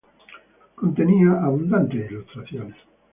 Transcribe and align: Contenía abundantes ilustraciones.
Contenía 0.73 1.29
abundantes 1.43 2.09
ilustraciones. 2.09 2.75